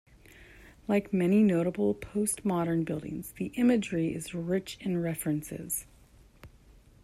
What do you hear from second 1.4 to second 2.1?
notable